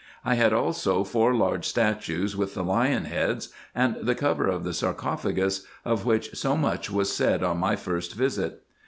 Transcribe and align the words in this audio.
I 0.25 0.33
had 0.33 0.51
also 0.51 1.03
four 1.03 1.35
large 1.35 1.63
statues 1.63 2.35
with 2.35 2.55
the 2.55 2.63
lion 2.63 3.05
heads; 3.05 3.49
and 3.75 3.97
the 4.01 4.15
cover 4.15 4.47
of 4.47 4.63
the 4.63 4.73
sarcophagus, 4.73 5.63
of 5.85 6.05
wliich 6.05 6.35
so 6.35 6.57
much 6.57 6.89
was 6.89 7.13
said 7.15 7.43
on 7.43 7.59
my 7.59 7.75
first 7.75 8.15
visit. 8.15 8.63